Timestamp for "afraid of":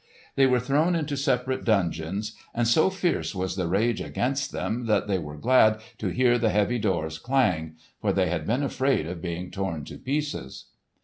8.63-9.21